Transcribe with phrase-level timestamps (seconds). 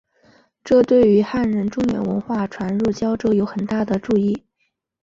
[0.63, 4.43] 这对于汉人中原文化传入交州有很大的助益。